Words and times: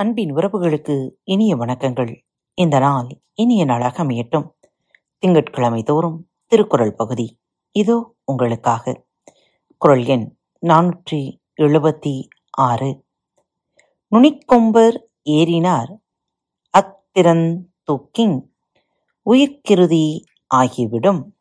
அன்பின் 0.00 0.34
உறவுகளுக்கு 0.34 1.10
இனிய 1.24 1.56
வணக்கங்கள். 1.56 2.20
இந்த 2.54 2.78
நாள் 2.78 3.06
இனிய 3.34 3.64
நாளாக 3.64 4.04
அமையட்டும். 4.04 4.48
திங்கட்கிழமை 5.18 5.82
தோறும் 5.82 6.30
திருக்குறள் 6.46 6.94
பகுதி. 6.94 7.40
இதோ 7.70 8.14
உங்களுக்காக. 8.24 9.04
குரல் 9.78 10.04
எண் 10.04 10.36
நானூற்றி 10.66 11.38
எழுபத்தி 11.60 12.28
ஆறு. 12.50 13.04
நுனிக்கொம்பர் 14.10 15.00
ஏறினார். 15.30 15.96
அத்திரன் 16.70 17.74
தூக்கின் 17.82 18.54
உயிர்க்கிருதி 19.30 20.20
ஆகிவிடும். 20.54 21.36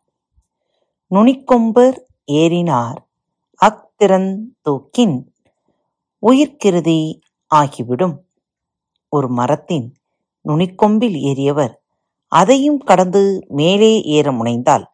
நுனிக்கொம்பர் 1.12 1.98
ஏறினார். 2.32 2.98
அத்திறன் 3.66 4.38
தூக்கின் 4.62 5.34
உயிர்க்கிருதி 6.28 7.20
ஆகிவிடும். 7.56 8.27
ஒரு 9.10 9.28
மரத்தின் 9.30 9.88
நுனிக்கொம்பில் 10.46 11.18
ஏறியவர் 11.30 11.74
அதையும் 12.32 12.80
கடந்து 12.80 13.22
மேலே 13.50 13.92
ஏற 14.16 14.32
முனைந்தால் 14.32 14.86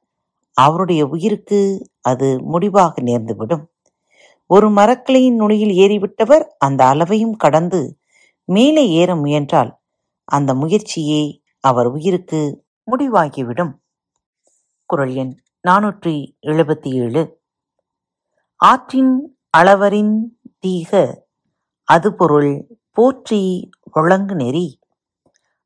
அவருடைய 0.58 1.06
உயிருக்கு 1.06 1.60
அது 2.02 2.28
முடிவாக 2.44 3.02
நேர்ந்துவிடும். 3.02 3.64
ஒரு 4.50 4.68
மரக்கிளையின் 4.70 5.36
நுனியில் 5.36 5.74
ஏறிவிட்டவர் 5.84 6.44
அந்த 6.58 6.82
அளவையும் 6.86 7.36
கடந்து 7.36 7.82
மேலே 8.50 8.84
ஏற 8.92 9.16
முயன்றால் 9.16 9.72
அந்த 10.28 10.52
முயற்சியே 10.54 11.22
அவர் 11.64 11.88
உயிருக்கு 11.88 12.42
முடிவாகிவிடும். 12.88 13.74
குரல் 14.90 15.14
எண் 15.14 15.34
நானூற்றி 15.68 16.16
எழுபத்தி 16.42 16.90
ஏழு 17.02 17.24
ஆற்றின் 18.60 19.14
அளவரின் 19.58 20.16
தீக 20.60 20.92
அது 21.88 22.10
பொருள் 22.14 22.52
போற்றி 22.92 23.42
ஒழங்கு 24.00 24.36
நெறி. 24.36 24.66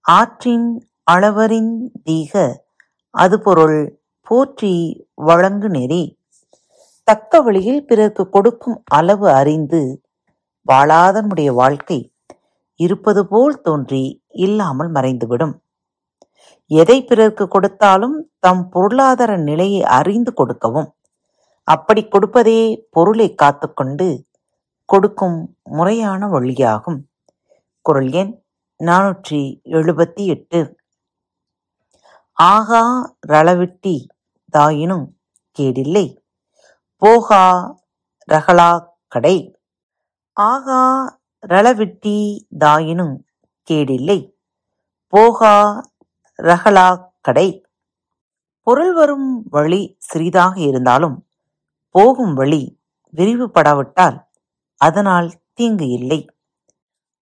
ஆற்றின் 0.06 0.67
அளவறிந் 1.11 1.73
தீக 2.03 2.33
அதுபொருள் 3.16 3.80
போற்றி 4.28 4.73
வழங்கு 5.28 5.70
நெறி. 5.70 6.03
தக்க 7.08 7.42
வழியில் 7.42 7.86
பிறர்க்கு 7.86 8.23
கொடுக்கும் 8.30 8.78
அளவு 8.98 9.28
அறிந்து 9.39 9.81
வாழாதனுடைய 10.66 11.50
வாழ்க்கை 11.61 12.00
இருப்பது 12.80 13.22
போல் 13.28 13.61
தோன்றி 13.61 14.03
இல்லாமல் 14.45 14.92
மறைந்துவிடும். 14.92 15.55
எதை 16.72 16.98
பிறர்க்கு 17.09 17.45
கொடுத்தாலும் 17.48 18.17
தம் 18.45 18.64
பொருளாதார 18.70 19.31
நிலையை 19.50 19.81
அறிந்து 20.00 20.31
கொடுக்கவும் 20.33 20.89
அப்படி 21.67 22.02
கொடுப்பதே 22.05 22.59
பொருளை 22.95 23.28
காத்துக்கொண்டு 23.42 24.08
கொடுக்கும் 24.89 25.38
முறையான 25.78 26.28
வழியாகும். 26.33 27.00
குரல் 27.88 28.11
எண் 28.11 28.31
நானூற்றி 28.83 29.39
எழுபத்தி 29.63 30.23
எட்டு. 30.25 30.59
ஆகா 32.33 32.81
ரளவிட்டி 33.27 33.93
தாயினும் 34.57 35.05
கேடில்லை. 35.59 36.05
போகா 37.02 37.43
ரகலா 38.31 38.88
கடை 39.08 39.35
ஆகா 40.33 40.81
ரளவிட்டி 41.47 42.17
தாயினும் 42.59 43.15
கேடில்லை. 43.71 44.19
போகா 45.13 45.53
ரகலா 46.35 46.88
கடை 47.21 47.65
பொருள் 48.61 48.93
வரும் 48.93 49.43
வழி 49.49 49.95
சிறிதாக 49.99 50.59
இருந்தாலும் 50.59 51.27
போகும் 51.89 52.33
வழி 52.33 52.63
விரிவுபடாவிட்டால் 53.15 54.19
அதனால் 54.77 55.31
தீங்கு 55.53 55.88
இல்லை. 55.88 56.21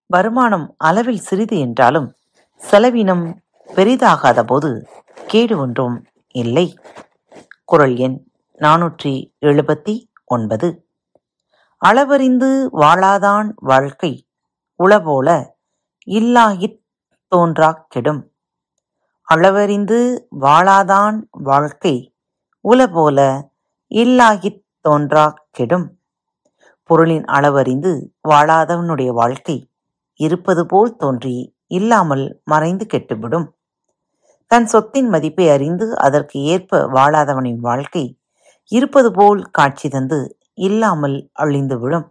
வருமானம் 0.10 0.76
அளவில் 0.78 1.20
சிறிது 1.20 1.60
என்றாலும் 1.60 2.16
செலவினம் 2.72 3.36
பெரிதாகாத 3.68 4.44
போது 4.44 4.88
கேடு 5.28 5.58
ஒன்றும் 5.58 6.06
இல்லை. 6.36 6.78
குரல் 7.66 7.96
எண் 7.96 8.18
நானூற்றி 8.60 9.14
எழுபத்தி 9.42 9.94
ஒன்பது. 10.26 10.68
அளவறிந்து 11.82 12.50
வாழாதான் 12.74 13.50
வாழ்க்கை 13.56 14.28
உளபோல 14.84 15.30
இல்லாயிற் 16.08 16.78
தோன்றாக் 17.28 17.86
கெடும் 17.90 18.32
அளவறிந்து 19.28 20.00
வாழாதான் 20.42 21.22
வாழ்க்கை 21.32 22.16
உலபோல 22.64 23.20
இல்லாகித் 23.92 24.62
தோன்றாக் 24.82 25.44
கெடும் 25.52 26.00
பொருளின் 26.84 27.24
அளவறிந்து 27.24 27.92
வாழாதவனுடைய 28.30 29.08
வாழ்க்கை 29.08 29.58
இருப்பது 30.16 30.66
போல் 30.66 30.96
தோன்றி 30.96 31.36
இல்லாமல் 31.68 32.42
மறைந்து 32.44 32.86
கெட்டுவிடும். 32.94 33.48
தன் 34.52 34.66
சொத்தின் 34.66 35.10
மதிப்பை 35.10 35.50
அறிந்து 35.50 35.98
அதற்கு 35.98 36.40
ஏற்ப 36.54 36.82
வாழாதவனின் 36.88 37.60
வாழ்க்கை 37.60 38.06
இருப்பது 38.72 39.10
போல் 39.12 39.42
காட்சி 39.52 39.88
தந்து 39.90 40.38
இல்லாமல் 40.54 41.18
அழிந்துவிடும் 41.40 42.06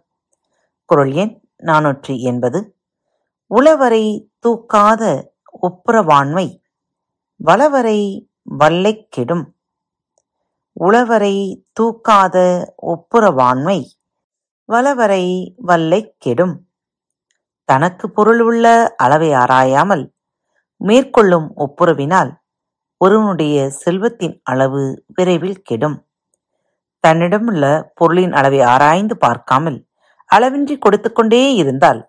குரல் 0.89 1.13
எண் 1.13 1.33
நாநூற்றி 1.63 2.15
எண்பது. 2.19 2.59
உளவரை 3.51 4.05
தூக்காத 4.43 5.03
ஒப்புரவாண்மை 5.61 6.47
வளவரை 7.39 7.99
வல்லை 8.43 9.07
கெடும். 9.09 9.45
உளவரை 10.79 11.35
தூக்காத 11.79 12.37
ஒப்புரவாண்மை 12.93 13.79
வளவரை 14.69 15.55
வல்லை 15.55 16.15
கெடும். 16.17 16.55
தனக்கு 17.69 18.05
பொருள் 18.17 18.41
உள்ள 18.47 18.65
அளவை 19.03 19.29
ஆராயாமல் 19.43 20.03
மேற்கொள்ளும் 20.81 21.47
ஒப்புரவினால் 21.65 22.31
ஒருவனுடைய 23.01 23.55
செல்வத்தின் 23.83 24.35
அளவு 24.51 24.81
விரைவில் 25.15 25.61
கெடும். 25.61 25.97
தன்னிடமுள்ள 27.03 27.65
பொருளின் 27.99 28.33
அளவை 28.39 28.59
ஆராய்ந்து 28.73 29.15
பார்க்காமல் 29.17 29.79
அளவின்றி 30.29 30.75
கொடுத்துக்கொண்டே 30.85 31.41
இருந்தால் 31.61 32.01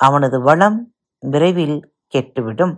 அவனது 0.00 0.36
வளம் 0.48 0.78
விரைவில் 1.22 1.78
கெட்டுவிடும். 2.14 2.74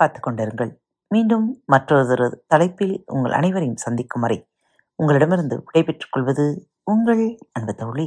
காத்துக்கொண்டிருங்கள் 0.00 0.72
மீண்டும் 1.10 1.46
மற்றொரு 1.72 2.26
தலைப்பில் 2.52 2.94
உங்கள் 3.14 3.36
அனைவரையும் 3.38 3.82
சந்திக்கும் 3.84 4.24
வரை 4.24 4.38
உங்களிடமிருந்து 4.98 5.56
விடைபெற்றுக் 5.66 6.12
கொள்வது 6.14 6.44
உங்கள் 6.92 7.22
அன்பு 7.56 7.74
தோழி. 7.74 8.06